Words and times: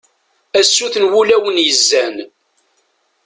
a 0.59 0.61
sut 0.73 0.95
n 0.99 1.05
wulawen 1.13 1.57
yezzan 1.65 2.15